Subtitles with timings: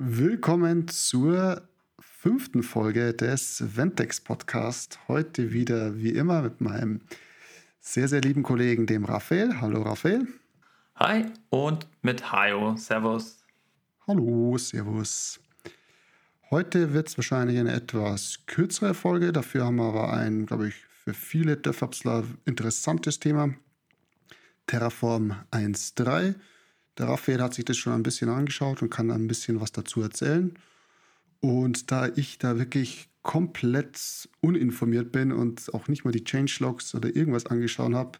[0.00, 5.00] Willkommen zur fünften Folge des Ventex Podcast.
[5.08, 7.00] Heute wieder wie immer mit meinem
[7.80, 9.60] sehr, sehr lieben Kollegen, dem Raphael.
[9.60, 10.28] Hallo Raphael.
[10.94, 12.76] Hi und mit Hayo.
[12.76, 13.44] Servus.
[14.06, 15.40] Hallo, Servus.
[16.48, 19.32] Heute wird es wahrscheinlich eine etwas kürzere Folge.
[19.32, 23.52] Dafür haben wir aber ein, glaube ich, für viele DevOpsler interessantes Thema.
[24.68, 26.36] Terraform 1.3.
[26.98, 30.02] Der Raphael hat sich das schon ein bisschen angeschaut und kann ein bisschen was dazu
[30.02, 30.58] erzählen.
[31.40, 37.14] Und da ich da wirklich komplett uninformiert bin und auch nicht mal die Changelogs oder
[37.14, 38.18] irgendwas angeschaut habe,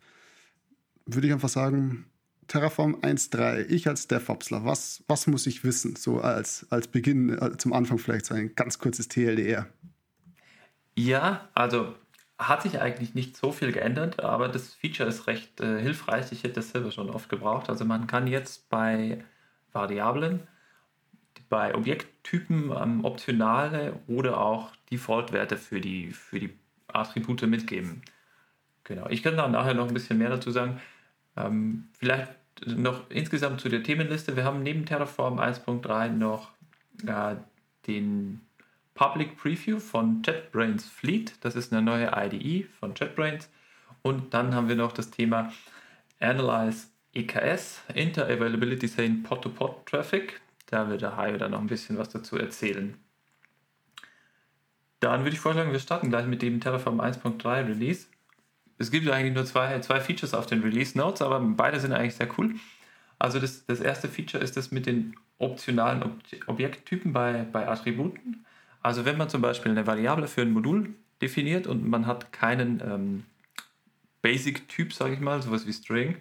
[1.06, 2.05] würde ich einfach sagen,
[2.46, 5.97] Terraform 1.3, ich als DevOpsler, was, was muss ich wissen?
[5.97, 9.66] So als, als Beginn, äh, zum Anfang vielleicht so ein ganz kurzes TLDR.
[10.97, 11.95] Ja, also
[12.38, 16.30] hat sich eigentlich nicht so viel geändert, aber das Feature ist recht äh, hilfreich.
[16.30, 17.69] Ich hätte das selber schon oft gebraucht.
[17.69, 19.24] Also man kann jetzt bei
[19.73, 20.47] Variablen,
[21.48, 26.55] bei Objekttypen ähm, optionale oder auch Default-Werte für die, für die
[26.86, 28.03] Attribute mitgeben.
[28.84, 29.08] Genau.
[29.08, 30.80] Ich kann da nachher noch ein bisschen mehr dazu sagen.
[31.36, 32.33] Ähm, vielleicht
[32.67, 34.36] noch insgesamt zu der Themenliste.
[34.36, 36.50] Wir haben neben Terraform 1.3 noch
[37.06, 37.36] äh,
[37.86, 38.41] den
[38.98, 41.32] Public Preview von JetBrains Fleet.
[41.42, 43.48] Das ist eine neue IDE von JetBrains.
[44.02, 45.52] Und dann haben wir noch das Thema
[46.18, 50.40] Analyze EKS, Inter-Availability Saying Pod-to-Pod-Traffic.
[50.66, 52.96] Da wird der Hayo dann noch ein bisschen was dazu erzählen.
[54.98, 58.08] Dann würde ich vorschlagen, wir starten gleich mit dem Terraform 1.3 Release.
[58.78, 62.16] Es gibt eigentlich nur zwei, zwei Features auf den Release Notes, aber beide sind eigentlich
[62.16, 62.56] sehr cool.
[63.20, 68.44] Also das, das erste Feature ist das mit den optionalen Objekttypen bei, bei Attributen.
[68.82, 72.80] Also wenn man zum Beispiel eine Variable für ein Modul definiert und man hat keinen
[72.80, 73.24] ähm,
[74.22, 76.16] Basic-Typ, sage ich mal, sowas wie String,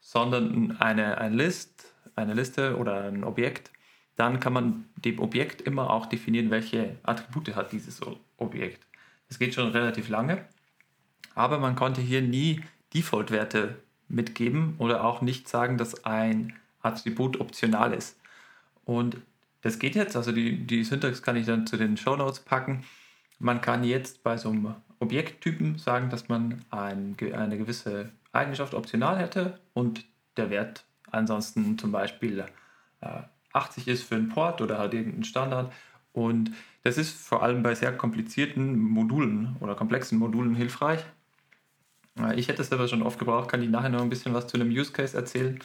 [0.00, 3.70] sondern eine, eine List, eine Liste oder ein Objekt,
[4.16, 8.00] dann kann man dem Objekt immer auch definieren, welche Attribute hat dieses
[8.36, 8.86] Objekt.
[9.28, 10.44] Das geht schon relativ lange,
[11.34, 12.62] aber man konnte hier nie
[12.94, 13.76] Default-Werte
[14.08, 18.18] mitgeben oder auch nicht sagen, dass ein Attribut optional ist.
[18.84, 19.16] Und
[19.62, 22.84] das geht jetzt, also die, die Syntax kann ich dann zu den Show Notes packen.
[23.38, 29.18] Man kann jetzt bei so einem Objekttypen sagen, dass man ein, eine gewisse Eigenschaft optional
[29.18, 30.04] hätte und
[30.36, 32.44] der Wert ansonsten zum Beispiel
[33.00, 33.22] äh,
[33.52, 35.72] 80 ist für einen Port oder halt irgendein Standard.
[36.12, 41.04] Und das ist vor allem bei sehr komplizierten Modulen oder komplexen Modulen hilfreich.
[42.18, 44.46] Äh, ich hätte es aber schon oft gebraucht, kann ich nachher noch ein bisschen was
[44.46, 45.58] zu einem Use Case erzählen.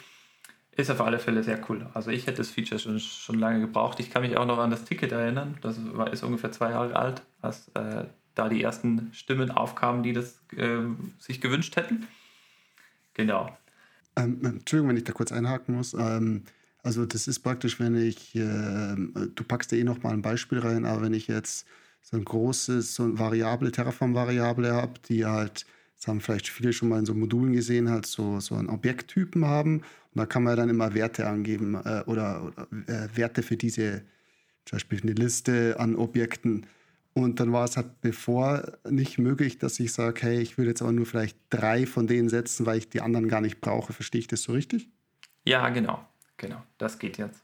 [0.76, 1.86] Ist auf alle Fälle sehr cool.
[1.94, 3.98] Also ich hätte das Feature schon, schon lange gebraucht.
[3.98, 5.56] Ich kann mich auch noch an das Ticket erinnern.
[5.62, 8.04] Das war, ist ungefähr zwei Jahre alt, als äh,
[8.34, 10.80] da die ersten Stimmen aufkamen, die das äh,
[11.18, 12.06] sich gewünscht hätten.
[13.14, 13.56] Genau.
[14.16, 15.94] Ähm, Entschuldigung, wenn ich da kurz einhaken muss.
[15.94, 16.42] Ähm,
[16.82, 20.58] also das ist praktisch, wenn ich, äh, du packst ja eh noch mal ein Beispiel
[20.58, 21.66] rein, aber wenn ich jetzt
[22.02, 25.66] so ein großes, so eine Variable, Terraform-Variable habe, die halt
[25.96, 29.44] das haben vielleicht viele schon mal in so Modulen gesehen, halt so, so einen Objekttypen
[29.46, 29.78] haben.
[29.78, 34.02] Und da kann man dann immer Werte angeben äh, oder, oder äh, Werte für diese,
[34.66, 36.66] zum Beispiel eine Liste an Objekten.
[37.14, 40.82] Und dann war es halt bevor nicht möglich, dass ich sage, hey, ich würde jetzt
[40.82, 43.94] aber nur vielleicht drei von denen setzen, weil ich die anderen gar nicht brauche.
[43.94, 44.90] Verstehe ich das so richtig?
[45.46, 46.06] Ja, genau.
[46.36, 46.62] Genau.
[46.76, 47.42] Das geht jetzt.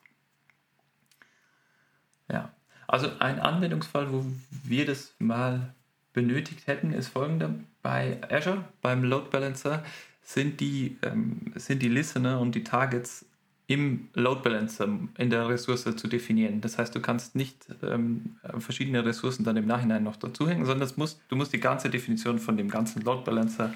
[2.30, 2.54] Ja.
[2.86, 4.26] Also ein Anwendungsfall, wo
[4.64, 5.74] wir das mal
[6.12, 7.54] benötigt hätten, ist folgender.
[7.82, 9.82] Bei Azure, beim Load Balancer,
[10.22, 13.26] sind die, ähm, sind die Listener und die Targets
[13.66, 16.60] im Load Balancer in der Ressource zu definieren.
[16.60, 20.96] Das heißt, du kannst nicht ähm, verschiedene Ressourcen dann im Nachhinein noch dazuhängen, sondern das
[20.96, 23.72] musst, du musst die ganze Definition von dem ganzen Load Balancer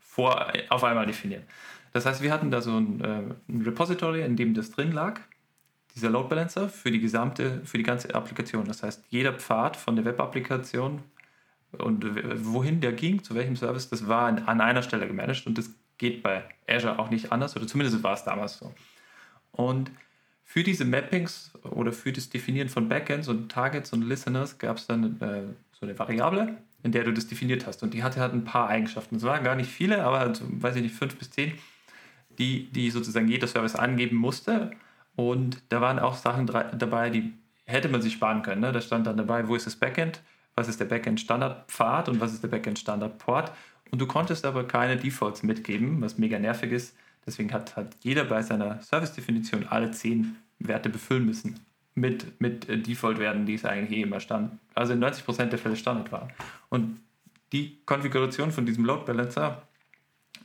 [0.00, 1.44] vor, auf einmal definieren.
[1.92, 5.20] Das heißt, wir hatten da so ein, äh, ein Repository, in dem das drin lag,
[5.94, 8.66] dieser Load Balancer für die gesamte, für die ganze Applikation.
[8.66, 11.02] Das heißt, jeder Pfad von der Web-Applikation
[11.78, 12.04] und
[12.44, 16.22] wohin der ging, zu welchem Service, das war an einer Stelle gemanagt und das geht
[16.22, 18.72] bei Azure auch nicht anders oder zumindest war es damals so.
[19.52, 19.90] Und
[20.44, 24.86] für diese Mappings oder für das Definieren von Backends und Targets und Listeners gab es
[24.86, 27.82] dann äh, so eine Variable, in der du das definiert hast.
[27.82, 29.16] Und die hatte halt ein paar Eigenschaften.
[29.16, 31.54] Es waren gar nicht viele, aber also, weiß ich nicht, fünf bis zehn,
[32.38, 34.70] die, die sozusagen jeder Service angeben musste.
[35.16, 37.32] Und da waren auch Sachen dabei, die
[37.64, 38.60] hätte man sich sparen können.
[38.60, 38.72] Ne?
[38.72, 40.20] Da stand dann dabei, wo ist das Backend?
[40.56, 43.52] Was ist der Backend-Standard-Pfad und was ist der Backend-Standard-Port.
[43.90, 46.96] Und du konntest aber keine Defaults mitgeben, was mega nervig ist.
[47.26, 51.60] Deswegen hat, hat jeder bei seiner Service-Definition alle zehn Werte befüllen müssen
[51.94, 55.76] mit, mit äh, Default-Werten, die es eigentlich eh immer stand, also in 90% der Fälle
[55.76, 56.30] Standard waren.
[56.68, 57.00] Und
[57.52, 59.62] die Konfiguration von diesem Load Balancer,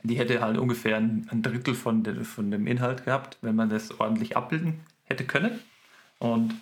[0.02, 3.68] die hätte halt ungefähr ein, ein Drittel von, de, von dem Inhalt gehabt, wenn man
[3.68, 5.58] das ordentlich abbilden hätte können.
[6.18, 6.54] Und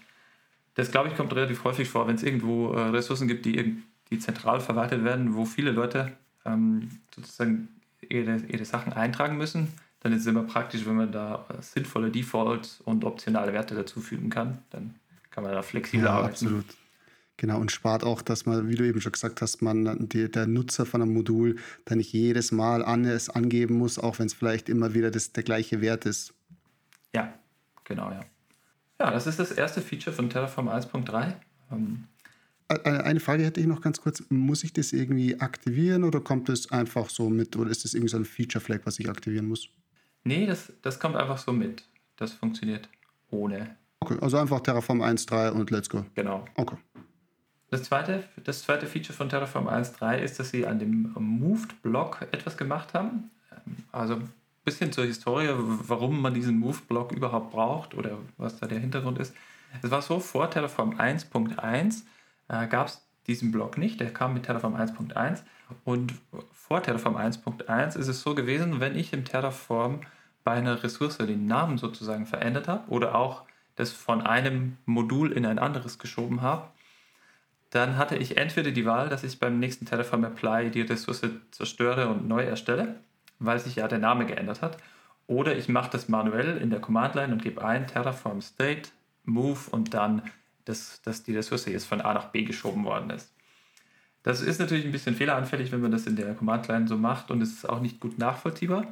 [0.78, 4.18] das glaube ich kommt relativ häufig vor, wenn es irgendwo äh, Ressourcen gibt, die, die
[4.20, 6.12] zentral verwaltet werden, wo viele Leute
[6.44, 7.68] ähm, sozusagen
[8.08, 9.72] ihre, ihre Sachen eintragen müssen.
[10.00, 14.30] Dann ist es immer praktisch, wenn man da äh, sinnvolle Defaults und optionale Werte dazufügen
[14.30, 14.58] kann.
[14.70, 14.94] Dann
[15.32, 16.46] kann man da flexibel ja, arbeiten.
[16.46, 16.64] Absolut.
[17.38, 20.46] Genau, und spart auch, dass man, wie du eben schon gesagt hast, man die, der
[20.46, 24.68] Nutzer von einem Modul dann nicht jedes Mal anders angeben muss, auch wenn es vielleicht
[24.68, 26.34] immer wieder das, der gleiche Wert ist.
[27.12, 27.34] Ja,
[27.82, 28.20] genau, ja.
[29.00, 31.34] Ja, das ist das erste Feature von Terraform 1.3.
[31.70, 32.04] Ähm,
[32.84, 34.22] eine Frage hätte ich noch ganz kurz.
[34.28, 38.10] Muss ich das irgendwie aktivieren oder kommt das einfach so mit oder ist das irgendwie
[38.10, 39.68] so ein Feature-Flag, was ich aktivieren muss?
[40.24, 41.84] Nee, das, das kommt einfach so mit.
[42.16, 42.88] Das funktioniert
[43.30, 43.76] ohne.
[44.00, 46.04] Okay, also einfach Terraform 1.3 und let's go.
[46.14, 46.44] Genau.
[46.56, 46.76] Okay.
[47.70, 52.56] Das zweite, das zweite Feature von Terraform 1.3 ist, dass sie an dem Moved-Block etwas
[52.56, 53.30] gemacht haben.
[53.92, 54.32] Also ein
[54.68, 59.34] bisschen zur Historie, warum man diesen Moved-Block überhaupt braucht oder was da der Hintergrund ist.
[59.82, 62.02] Es war so, vor Terraform 1.1
[62.48, 65.40] äh, gab es diesen Block nicht, der kam mit Terraform 1.1
[65.84, 66.12] und
[66.52, 70.00] vor Terraform 1.1 ist es so gewesen, wenn ich im Terraform
[70.44, 73.44] bei einer Ressource den Namen sozusagen verändert habe oder auch
[73.76, 76.68] das von einem Modul in ein anderes geschoben habe,
[77.70, 81.22] dann hatte ich entweder die Wahl, dass ich beim nächsten Terraform Apply die Ressource
[81.52, 82.96] zerstöre und neu erstelle,
[83.38, 84.78] weil sich ja der Name geändert hat,
[85.26, 88.90] oder ich mache das manuell in der Command Line und gebe ein Terraform State,
[89.24, 90.22] Move und dann,
[90.64, 93.32] dass, dass die Ressource jetzt von A nach B geschoben worden ist.
[94.22, 97.30] Das ist natürlich ein bisschen fehleranfällig, wenn man das in der Command Line so macht
[97.30, 98.86] und es ist auch nicht gut nachvollziehbar.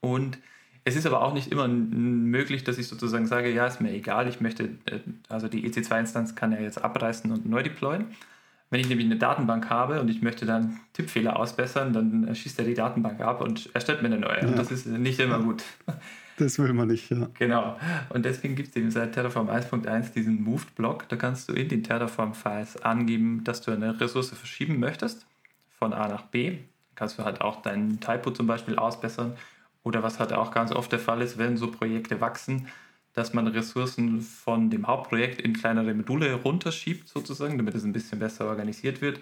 [0.00, 0.38] Und
[0.84, 4.28] es ist aber auch nicht immer möglich, dass ich sozusagen sage, ja, ist mir egal,
[4.28, 8.06] ich möchte, äh, also die EC2-Instanz kann ja jetzt abreißen und neu deployen.
[8.70, 12.66] Wenn ich nämlich eine Datenbank habe und ich möchte dann Tippfehler ausbessern, dann schießt er
[12.66, 14.40] die Datenbank ab und erstellt mir eine neue.
[14.42, 14.46] Ja.
[14.46, 15.62] Und das ist nicht immer gut.
[16.38, 17.28] Das will man nicht, ja.
[17.34, 17.76] Genau.
[18.10, 21.08] Und deswegen gibt es eben seit Terraform 1.1 diesen Moved-Block.
[21.08, 25.26] Da kannst du in den Terraform-Files angeben, dass du eine Ressource verschieben möchtest
[25.80, 26.58] von A nach B.
[26.94, 29.32] Kannst du halt auch deinen Typo zum Beispiel ausbessern
[29.82, 32.68] oder was halt auch ganz oft der Fall ist, wenn so Projekte wachsen,
[33.18, 38.20] dass man Ressourcen von dem Hauptprojekt in kleinere Module runterschiebt, sozusagen, damit es ein bisschen
[38.20, 39.18] besser organisiert wird.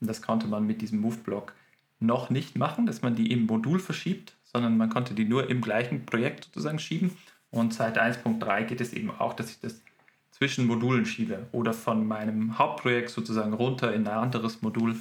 [0.00, 1.52] Und das konnte man mit diesem Move-Block
[2.00, 5.60] noch nicht machen, dass man die im Modul verschiebt, sondern man konnte die nur im
[5.60, 7.10] gleichen Projekt sozusagen schieben.
[7.50, 9.82] Und seit 1.3 geht es eben auch, dass ich das
[10.30, 14.96] zwischen Modulen schiebe oder von meinem Hauptprojekt sozusagen runter in ein anderes Modul.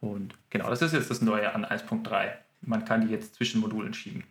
[0.00, 2.30] Und genau, das ist jetzt das Neue an 1.3.
[2.62, 4.24] Man kann die jetzt zwischen Modulen schieben.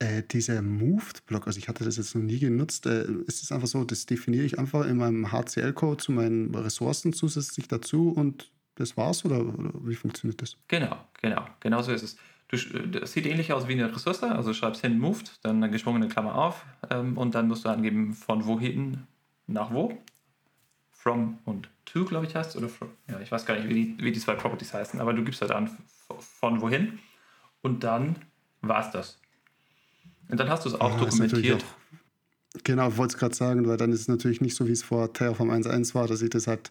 [0.00, 3.66] Äh, dieser Moved-Block, also ich hatte das jetzt noch nie genutzt, äh, ist es einfach
[3.66, 8.96] so, das definiere ich einfach in meinem HCL-Code zu meinen Ressourcen zusätzlich dazu und das
[8.96, 10.56] war's oder, oder wie funktioniert das?
[10.68, 12.16] Genau, genau, genau so ist es.
[12.46, 16.08] Du, das sieht ähnlich aus wie eine Ressource, also schreibst hin moved, dann eine geschwungene
[16.08, 19.02] Klammer auf ähm, und dann musst du angeben von wohin
[19.48, 19.92] nach wo.
[20.92, 23.96] From und to, glaube ich, heißt oder from, ja, ich weiß gar nicht, wie die,
[23.98, 25.70] wie die zwei Properties heißen, aber du gibst halt an
[26.18, 26.98] von wohin
[27.62, 28.16] und dann
[28.62, 29.20] war's das.
[30.28, 31.64] Und dann hast du es auch ja, dokumentiert.
[31.64, 34.82] Auch, genau, wollte es gerade sagen, weil dann ist es natürlich nicht so, wie es
[34.82, 36.70] vor Terraform 1.1 war, dass ich das halt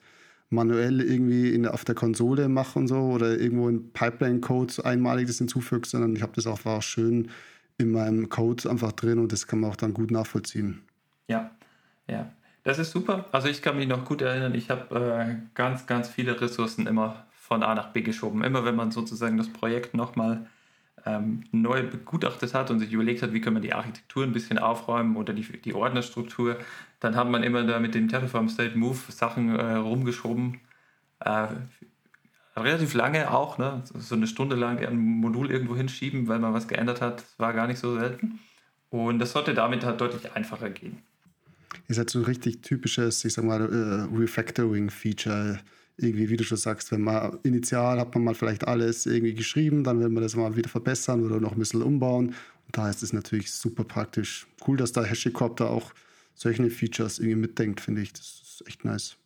[0.50, 5.39] manuell irgendwie in, auf der Konsole mache und so oder irgendwo in Pipeline-Code einmalig das
[5.39, 7.30] hinzufügt, sondern ich habe das auch war schön
[7.77, 10.81] in meinem Code einfach drin und das kann man auch dann gut nachvollziehen.
[11.27, 11.51] Ja,
[12.07, 12.31] ja.
[12.63, 13.25] Das ist super.
[13.31, 17.26] Also ich kann mich noch gut erinnern, ich habe äh, ganz, ganz viele Ressourcen immer
[17.31, 18.44] von A nach B geschoben.
[18.44, 20.47] Immer wenn man sozusagen das Projekt nochmal
[21.06, 24.57] ähm, neu begutachtet hat und sich überlegt hat, wie können wir die Architektur ein bisschen
[24.57, 26.57] aufräumen oder die, die Ordnerstruktur,
[26.99, 30.59] dann hat man immer da mit dem Terraform State Move Sachen äh, rumgeschoben.
[31.19, 31.47] Äh,
[32.56, 33.83] relativ lange auch, ne?
[33.94, 37.68] so eine Stunde lang ein Modul irgendwo hinschieben, weil man was geändert hat, war gar
[37.68, 38.39] nicht so selten.
[38.89, 40.99] Und das sollte damit halt deutlich einfacher gehen.
[41.87, 45.59] Ist halt so ein richtig typisches, ich sag mal, äh, Refactoring-Feature
[45.97, 49.83] irgendwie, wie du schon sagst, wenn man initial hat man mal vielleicht alles irgendwie geschrieben,
[49.83, 52.27] dann will man das mal wieder verbessern oder noch ein bisschen umbauen.
[52.27, 54.47] Und da ist es natürlich super praktisch.
[54.66, 55.92] Cool, dass da HashiCorp da auch
[56.35, 58.13] solche Features irgendwie mitdenkt, finde ich.
[58.13, 59.18] Das ist echt nice.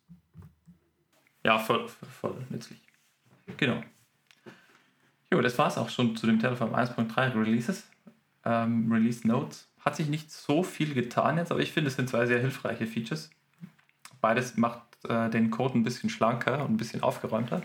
[1.44, 1.88] Ja, voll,
[2.20, 2.80] voll nützlich.
[3.58, 3.84] Genau.
[5.32, 7.84] Jo, das war es auch schon zu dem Terraform 1.3 Releases.
[8.46, 9.68] Ähm, Release Notes.
[9.80, 12.86] Hat sich nicht so viel getan jetzt, aber ich finde, es sind zwei sehr hilfreiche
[12.86, 13.30] Features.
[14.22, 17.62] Beides macht äh, den Code ein bisschen schlanker und ein bisschen aufgeräumter.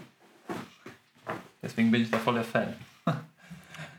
[1.62, 2.74] Deswegen bin ich da voller Fan.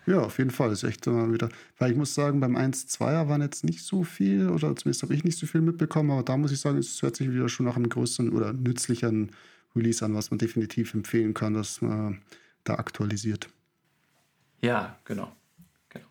[0.09, 0.69] Ja, auf jeden Fall.
[0.69, 1.49] Das ist echt immer wieder.
[1.77, 5.25] Weil ich muss sagen, beim 1.2er waren jetzt nicht so viel, oder zumindest habe ich
[5.25, 7.75] nicht so viel mitbekommen, aber da muss ich sagen, es hört sich wieder schon nach
[7.75, 9.31] einem größeren oder nützlicheren
[9.75, 12.21] Release an, was man definitiv empfehlen kann, dass man
[12.63, 13.49] da aktualisiert.
[14.61, 15.35] Ja, genau.
[15.89, 16.05] genau.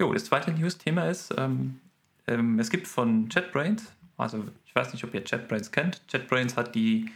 [0.00, 1.80] Jo, das zweite News-Thema ist, ähm,
[2.28, 3.82] ähm, es gibt von JetBrains
[4.16, 6.00] Also ich weiß nicht, ob ihr JetBrains kennt.
[6.08, 7.10] JetBrains hat die,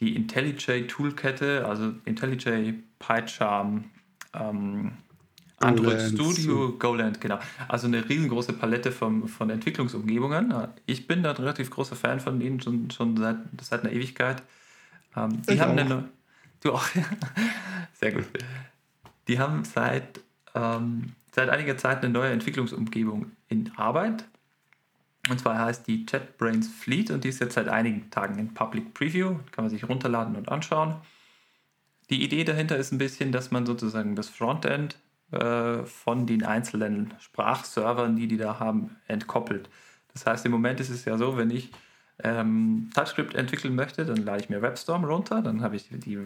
[0.00, 3.84] die IntelliJ-Toolkette, also IntelliJ, PyCharm,
[4.34, 4.92] ähm,
[5.62, 7.38] Android Studio, Goland, genau.
[7.68, 10.52] Also eine riesengroße Palette von, von Entwicklungsumgebungen.
[10.86, 14.42] Ich bin da ein relativ großer Fan von ihnen, schon, schon seit, seit einer Ewigkeit.
[15.16, 15.84] Ähm, die ich haben auch.
[15.84, 16.08] eine.
[16.60, 16.84] Du auch.
[17.94, 18.24] Sehr gut.
[19.28, 20.20] Die haben seit,
[20.54, 24.24] ähm, seit einiger Zeit eine neue Entwicklungsumgebung in Arbeit.
[25.28, 28.92] Und zwar heißt die JetBrains Fleet und die ist jetzt seit einigen Tagen in Public
[28.92, 29.36] Preview.
[29.52, 30.96] Kann man sich runterladen und anschauen.
[32.10, 34.98] Die Idee dahinter ist ein bisschen, dass man sozusagen das Frontend
[35.30, 39.68] äh, von den einzelnen Sprachservern, die die da haben, entkoppelt.
[40.12, 41.70] Das heißt, im Moment ist es ja so, wenn ich
[42.22, 46.18] ähm, TypeScript entwickeln möchte, dann lade ich mir WebStorm runter, dann habe ich die,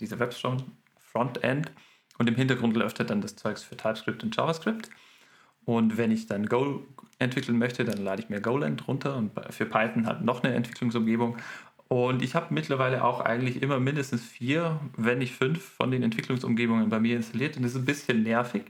[0.00, 0.58] diese WebStorm
[0.98, 1.70] Frontend
[2.18, 4.90] und im Hintergrund läuft halt dann das Zeugs für TypeScript und JavaScript.
[5.64, 6.82] Und wenn ich dann Go
[7.18, 11.36] entwickeln möchte, dann lade ich mir Goland runter und für Python hat noch eine Entwicklungsumgebung.
[11.88, 16.88] Und ich habe mittlerweile auch eigentlich immer mindestens vier, wenn nicht fünf von den Entwicklungsumgebungen
[16.88, 17.56] bei mir installiert.
[17.56, 18.62] Und das ist ein bisschen nervig,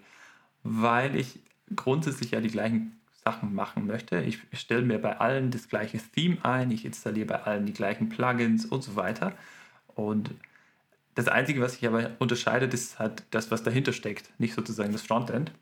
[0.63, 1.39] weil ich
[1.77, 4.23] grundsätzlich ja die gleichen Sachen machen möchte.
[4.23, 8.09] Ich stelle mir bei allen das gleiche Theme ein, ich installiere bei allen die gleichen
[8.09, 9.35] Plugins und so weiter.
[9.95, 10.31] Und
[11.15, 15.03] das Einzige, was sich aber unterscheidet, ist halt das, was dahinter steckt, nicht sozusagen das
[15.03, 15.53] Frontend.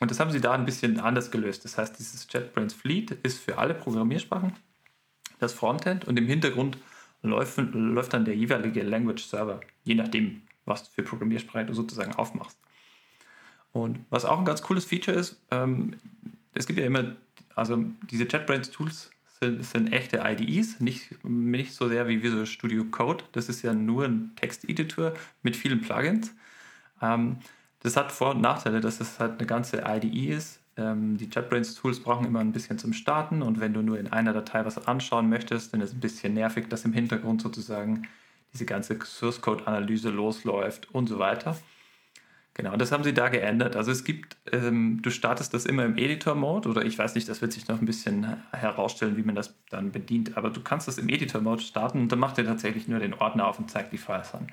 [0.00, 1.64] Und das haben sie da ein bisschen anders gelöst.
[1.64, 4.52] Das heißt, dieses JetBrains Fleet ist für alle Programmiersprachen
[5.38, 6.78] das Frontend und im Hintergrund
[7.22, 12.58] läuft, läuft dann der jeweilige Language Server, je nachdem, was für Programmiersprache du sozusagen aufmachst.
[13.72, 15.96] Und was auch ein ganz cooles Feature ist, ähm,
[16.54, 17.16] es gibt ja immer,
[17.54, 19.10] also diese JetBrains Tools
[19.40, 23.24] sind, sind, echte IDEs, nicht, nicht so sehr wie Visual Studio Code.
[23.32, 25.12] Das ist ja nur ein Texteditor
[25.42, 26.34] mit vielen Plugins.
[27.02, 27.36] Ähm,
[27.86, 32.00] das hat Vor- und Nachteile, dass es halt eine ganze IDE ist, ähm, die JetBrains-Tools
[32.00, 35.28] brauchen immer ein bisschen zum Starten und wenn du nur in einer Datei was anschauen
[35.28, 38.06] möchtest, dann ist es ein bisschen nervig, dass im Hintergrund sozusagen
[38.52, 41.56] diese ganze Source-Code-Analyse losläuft und so weiter.
[42.54, 43.76] Genau, das haben sie da geändert.
[43.76, 47.40] Also es gibt, ähm, du startest das immer im Editor-Mode oder ich weiß nicht, das
[47.40, 50.98] wird sich noch ein bisschen herausstellen, wie man das dann bedient, aber du kannst das
[50.98, 53.98] im Editor-Mode starten und dann macht er tatsächlich nur den Ordner auf und zeigt die
[53.98, 54.48] Files an.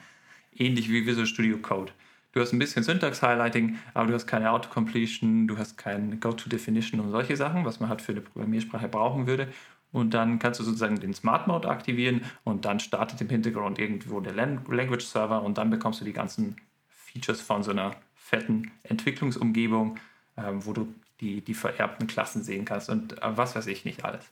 [0.55, 1.93] Ähnlich wie Visual Studio Code.
[2.33, 7.11] Du hast ein bisschen Syntax-Highlighting, aber du hast keine Autocompletion, du hast kein Go-to-Definition und
[7.11, 9.47] solche Sachen, was man halt für eine Programmiersprache brauchen würde.
[9.91, 14.19] Und dann kannst du sozusagen den Smart Mode aktivieren und dann startet im Hintergrund irgendwo
[14.19, 16.55] der Language Server und dann bekommst du die ganzen
[16.87, 19.99] Features von so einer fetten Entwicklungsumgebung,
[20.35, 24.03] ähm, wo du die, die vererbten Klassen sehen kannst und äh, was weiß ich nicht
[24.03, 24.31] alles.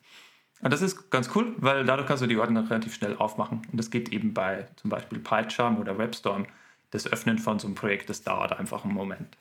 [0.63, 3.61] Und das ist ganz cool, weil dadurch kannst du die Ordner relativ schnell aufmachen.
[3.71, 6.47] Und das geht eben bei zum Beispiel PyCharm oder WebStorm
[6.91, 9.37] das Öffnen von so einem Projekt, das dauert einfach einen Moment.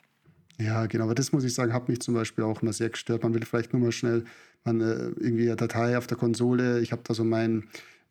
[0.58, 3.22] Ja, genau, aber das muss ich sagen, hat mich zum Beispiel auch immer sehr gestört.
[3.22, 4.24] Man will vielleicht nur mal schnell
[4.64, 7.64] man, äh, irgendwie eine Datei auf der Konsole, ich habe da so mein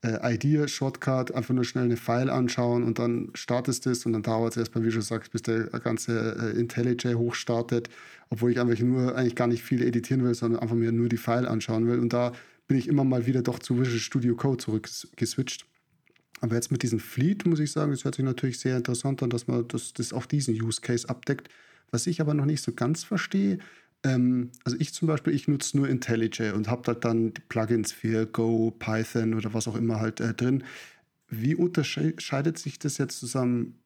[0.03, 4.53] äh, ID-Shortcut, einfach nur schnell eine File anschauen und dann startest es und dann dauert
[4.53, 7.89] es erstmal, wie du sagst, bis der ganze äh, IntelliJ hochstartet,
[8.29, 11.17] obwohl ich einfach nur eigentlich gar nicht viel editieren will, sondern einfach mir nur die
[11.17, 11.99] File anschauen will.
[11.99, 12.31] Und da
[12.67, 15.65] bin ich immer mal wieder doch zu Visual Studio Code zurückgeswitcht.
[16.41, 19.29] Aber jetzt mit diesem Fleet muss ich sagen, es hört sich natürlich sehr interessant an,
[19.29, 21.49] dass man das, das auch diesen Use Case abdeckt.
[21.91, 23.59] Was ich aber noch nicht so ganz verstehe,
[24.03, 27.91] ähm, also ich zum Beispiel, ich nutze nur IntelliJ und habe halt dann die Plugins
[27.91, 30.63] für Go, Python oder was auch immer halt äh, drin.
[31.27, 33.79] Wie unterscheidet sich das jetzt zusammen?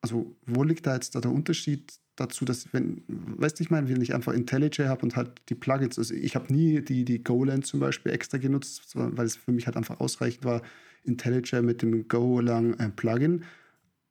[0.00, 3.88] Also wo liegt da jetzt da der Unterschied dazu, dass wenn, weißt du, ich meine,
[3.88, 7.22] wenn ich einfach IntelliJ habe und halt die Plugins, also ich habe nie die, die
[7.22, 10.62] Goland zum Beispiel extra genutzt, weil es für mich halt einfach ausreichend war,
[11.04, 13.44] IntelliJ mit dem Golang ein Plugin.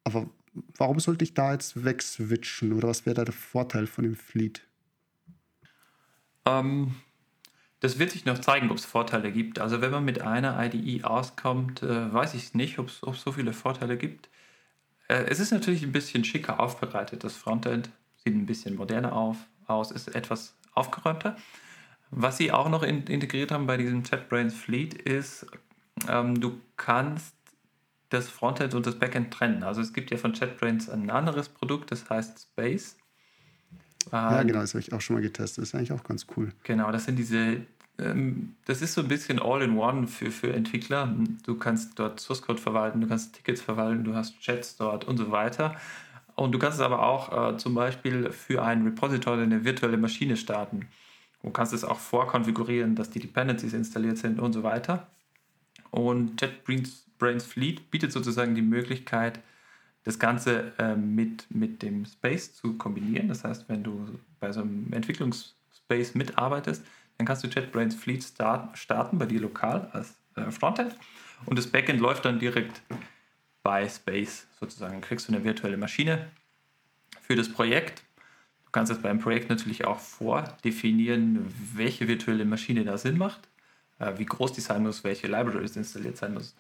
[0.03, 0.29] Aber
[0.77, 4.65] warum sollte ich da jetzt wegswitchen oder was wäre da der Vorteil von dem Fleet?
[6.45, 6.95] Ähm,
[7.79, 9.59] das wird sich noch zeigen, ob es Vorteile gibt.
[9.59, 13.53] Also wenn man mit einer IDE auskommt, äh, weiß ich nicht, ob es so viele
[13.53, 14.29] Vorteile gibt.
[15.07, 17.23] Äh, es ist natürlich ein bisschen schicker aufbereitet.
[17.23, 17.89] Das Frontend
[18.23, 21.35] sieht ein bisschen moderner auf, aus, ist etwas aufgeräumter.
[22.11, 25.47] Was sie auch noch in, integriert haben bei diesem JetBrains Fleet ist
[26.07, 27.35] ähm, du kannst
[28.09, 29.63] das Frontend und das Backend trennen.
[29.63, 32.97] Also es gibt ja von JetBrains ein anderes Produkt, das heißt Space.
[34.11, 35.61] Ja, ähm, genau, das habe ich auch schon mal getestet.
[35.61, 36.51] Das ist eigentlich auch ganz cool.
[36.63, 37.65] Genau, das sind diese,
[37.97, 41.15] das ist so ein bisschen All-in-One für, für Entwickler.
[41.45, 45.17] Du kannst dort Source Code verwalten, du kannst Tickets verwalten, du hast Chats dort und
[45.17, 45.75] so weiter.
[46.35, 50.35] Und du kannst es aber auch äh, zum Beispiel für ein Repository eine virtuelle Maschine
[50.35, 50.87] starten.
[51.41, 55.07] Du kannst es auch vorkonfigurieren, dass die Dependencies installiert sind und so weiter.
[55.91, 59.39] Und JetBrains Fleet bietet sozusagen die Möglichkeit,
[60.03, 63.29] das Ganze äh, mit, mit dem Space zu kombinieren.
[63.29, 66.83] Das heißt, wenn du bei so einem Entwicklungsspace mitarbeitest,
[67.17, 70.95] dann kannst du JetBrains Fleet start, starten bei dir lokal als äh, Frontend
[71.45, 72.81] und das Backend läuft dann direkt
[73.63, 74.93] bei Space sozusagen.
[74.93, 76.27] Dann kriegst du eine virtuelle Maschine
[77.21, 78.03] für das Projekt.
[78.65, 83.47] Du kannst es beim Projekt natürlich auch vordefinieren, welche virtuelle Maschine da Sinn macht,
[83.99, 86.55] äh, wie groß die sein muss, welche Libraries installiert sein muss,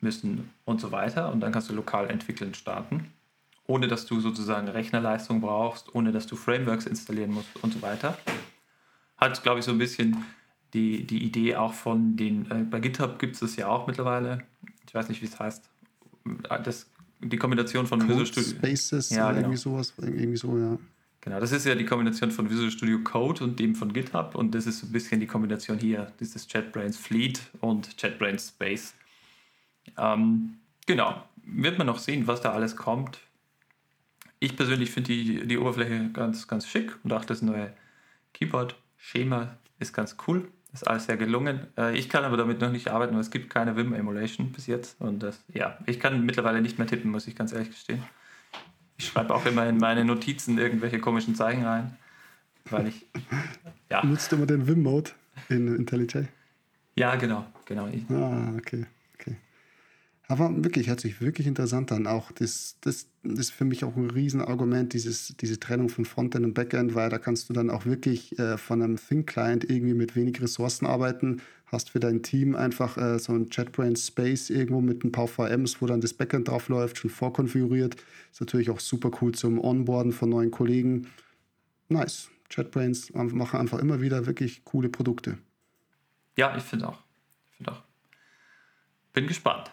[0.00, 1.32] müssen und so weiter.
[1.32, 3.12] Und dann kannst du lokal entwickeln starten,
[3.66, 8.16] ohne dass du sozusagen Rechnerleistung brauchst, ohne dass du Frameworks installieren musst und so weiter.
[9.18, 10.24] Hat, glaube ich, so ein bisschen
[10.74, 14.42] die, die Idee auch von den, äh, bei GitHub gibt es das ja auch mittlerweile.
[14.86, 15.68] Ich weiß nicht, wie es heißt.
[16.64, 18.50] Das, die Kombination von Code Visual Studio.
[18.50, 19.40] Spaces, Ja, genau.
[19.40, 20.78] irgendwie sowas, irgendwie so, ja.
[21.20, 24.54] Genau, das ist ja die Kombination von Visual Studio Code und dem von GitHub und
[24.54, 28.94] das ist so ein bisschen die Kombination hier, dieses JetBrains Fleet und JetBrains Space.
[29.96, 33.20] Ähm, genau, wird man noch sehen, was da alles kommt.
[34.38, 37.72] Ich persönlich finde die, die Oberfläche ganz, ganz schick und auch das neue
[38.98, 40.48] Keyboard-Schema ist ganz cool.
[40.72, 41.66] Ist alles sehr gelungen.
[41.78, 45.00] Äh, ich kann aber damit noch nicht arbeiten, weil es gibt keine Vim-Emulation bis jetzt.
[45.00, 48.02] Und das, ja, ich kann mittlerweile nicht mehr tippen, muss ich ganz ehrlich gestehen.
[48.98, 51.96] Ich schreibe auch immer in meine Notizen irgendwelche komischen Zeichen rein,
[52.68, 53.06] weil ich,
[53.90, 55.12] ja, Nutzt immer den Vim-Mode
[55.48, 56.26] in IntelliJ?
[56.96, 57.88] ja, genau, genau.
[58.10, 58.86] Ah, okay.
[60.30, 62.06] Aber wirklich, hört sich wirklich interessant an.
[62.06, 66.44] Auch das, das, das ist für mich auch ein Riesenargument, dieses, diese Trennung von Frontend
[66.44, 70.16] und Backend, weil da kannst du dann auch wirklich äh, von einem Think-Client irgendwie mit
[70.16, 71.40] wenig Ressourcen arbeiten.
[71.64, 75.80] Hast für dein Team einfach äh, so ein JetBrains Space irgendwo mit ein paar VMs,
[75.80, 77.96] wo dann das Backend drauf läuft, schon vorkonfiguriert.
[78.30, 81.06] Ist natürlich auch super cool zum Onboarden von neuen Kollegen.
[81.88, 82.28] Nice.
[82.50, 85.38] JetBrains machen einfach immer wieder wirklich coole Produkte.
[86.36, 86.98] ja, ich finde auch.
[87.46, 87.82] Ich finde auch.
[89.14, 89.70] Bin gespannt.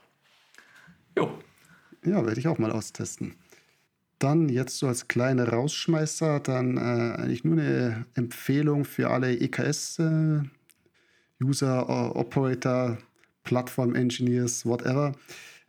[1.18, 1.40] Jo,
[2.04, 3.36] Ja, werde ich auch mal austesten.
[4.20, 10.50] Dann jetzt so als kleiner Rausschmeißer, dann äh, eigentlich nur eine Empfehlung für alle EKS-User,
[11.42, 12.98] äh, Operator,
[13.44, 15.14] Plattform-Engineers, whatever.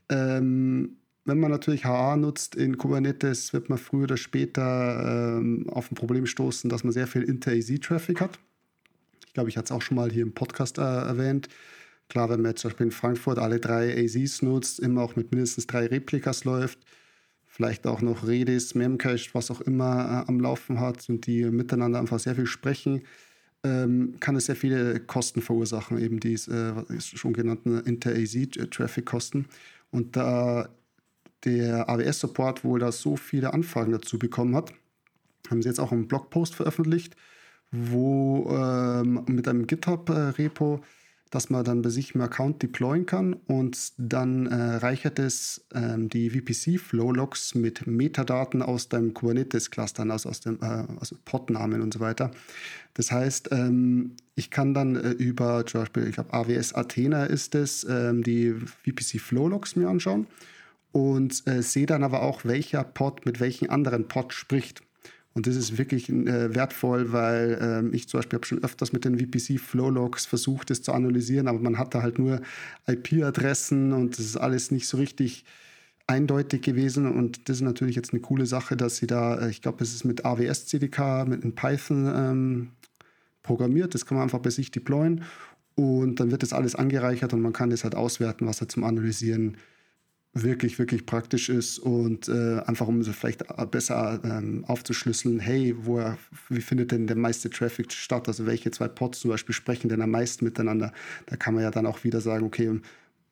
[0.09, 5.91] Ähm, wenn man natürlich HA nutzt in Kubernetes, wird man früher oder später ähm, auf
[5.91, 8.39] ein Problem stoßen, dass man sehr viel Inter-AZ-Traffic hat.
[9.27, 11.49] Ich glaube, ich hatte es auch schon mal hier im Podcast äh, erwähnt.
[12.09, 15.33] Klar, wenn man jetzt zum Beispiel in Frankfurt alle drei AZs nutzt, immer auch mit
[15.33, 16.79] mindestens drei Replikas läuft,
[17.47, 21.99] vielleicht auch noch Redis, Memcache, was auch immer äh, am Laufen hat und die miteinander
[21.99, 23.03] einfach sehr viel sprechen,
[23.65, 29.47] ähm, kann es sehr viele Kosten verursachen, eben die äh, schon genannten Inter-AZ-Traffic-Kosten.
[29.91, 30.69] Und da
[31.45, 34.73] der AWS-Support wohl da so viele Anfragen dazu bekommen hat,
[35.51, 37.17] haben sie jetzt auch einen Blogpost veröffentlicht,
[37.71, 40.81] wo ähm, mit einem GitHub-Repo,
[41.31, 46.09] dass man dann bei sich im Account deployen kann und dann äh, reichert es ähm,
[46.09, 52.01] die VPC-Flow-Logs mit Metadaten aus deinem Kubernetes-Clustern, also aus dem äh, also Podnamen und so
[52.01, 52.31] weiter.
[52.95, 57.55] Das heißt, ähm, ich kann dann äh, über zum Beispiel, ich glaube, AWS Athena ist
[57.55, 60.27] es, ähm, die VPC-Flow-Logs mir anschauen
[60.93, 64.83] und äh, sehe dann aber auch, welcher Pod mit welchen anderen Pod spricht.
[65.37, 69.05] Und das ist wirklich äh, wertvoll, weil ähm, ich zum Beispiel habe schon öfters mit
[69.05, 72.41] den VPC Flowlogs versucht, das zu analysieren, aber man hat da halt nur
[72.87, 75.45] IP-Adressen und das ist alles nicht so richtig
[76.07, 77.13] eindeutig gewesen.
[77.13, 79.93] Und das ist natürlich jetzt eine coole Sache, dass sie da, äh, ich glaube, es
[79.95, 82.71] ist mit AWS CDK, mit in Python ähm,
[83.43, 83.95] programmiert.
[83.95, 85.23] Das kann man einfach bei sich deployen.
[85.75, 88.85] Und dann wird das alles angereichert und man kann das halt auswerten, was er zum
[88.85, 89.59] Analysieren
[90.43, 96.03] wirklich, wirklich praktisch ist und äh, einfach um so vielleicht besser ähm, aufzuschlüsseln, hey, wo,
[96.49, 98.29] wie findet denn der meiste Traffic statt?
[98.29, 100.93] Also welche zwei Pods zum Beispiel sprechen denn am meisten miteinander?
[101.27, 102.81] Da kann man ja dann auch wieder sagen, okay,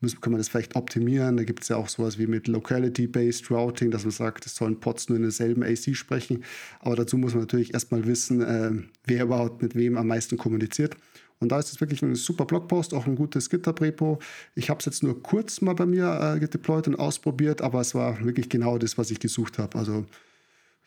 [0.01, 1.37] müssen, können wir das vielleicht optimieren?
[1.37, 4.81] Da gibt es ja auch sowas wie mit Locality-Based Routing, dass man sagt, es sollen
[4.81, 6.45] Pods nur in derselben AC sprechen.
[6.81, 8.71] Aber dazu muss man natürlich erstmal wissen, äh,
[9.05, 10.97] wer überhaupt mit wem am meisten kommuniziert.
[11.45, 14.19] Und da ist es wirklich ein super Blogpost, auch ein gutes GitHub-Repo.
[14.55, 17.95] Ich habe es jetzt nur kurz mal bei mir äh, gedeployt und ausprobiert, aber es
[17.95, 19.79] war wirklich genau das, was ich gesucht habe.
[19.79, 20.07] Also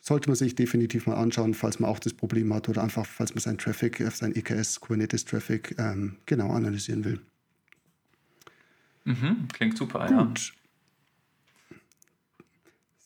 [0.00, 3.34] sollte man sich definitiv mal anschauen, falls man auch das Problem hat oder einfach, falls
[3.36, 7.20] man sein Traffic, äh, sein EKS, Kubernetes-Traffic ähm, genau analysieren will.
[9.04, 10.24] mhm, klingt super, ja.
[10.24, 10.54] Gut.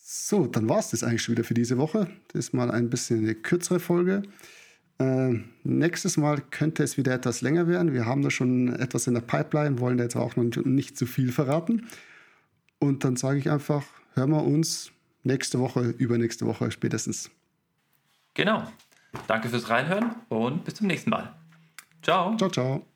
[0.02, 2.08] So, dann war es das eigentlich schon wieder für diese Woche.
[2.28, 4.22] Das ist mal ein bisschen eine kürzere Folge.
[4.98, 7.92] Äh, nächstes Mal könnte es wieder etwas länger werden.
[7.92, 11.06] Wir haben da schon etwas in der Pipeline, wollen da jetzt auch noch nicht zu
[11.06, 11.86] viel verraten.
[12.78, 17.30] Und dann sage ich einfach, hören wir uns nächste Woche, übernächste Woche spätestens.
[18.34, 18.66] Genau.
[19.26, 21.34] Danke fürs Reinhören und bis zum nächsten Mal.
[22.02, 22.36] Ciao.
[22.36, 22.91] Ciao, ciao.